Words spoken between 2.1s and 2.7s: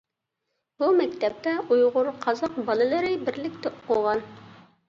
قازاق